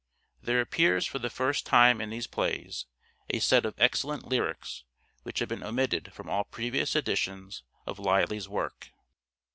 [0.41, 2.87] There appears for the first time in these plays
[3.29, 4.83] a set of excellent lyrics
[5.21, 8.93] which had been omitted from all previous editions of Lyly's work.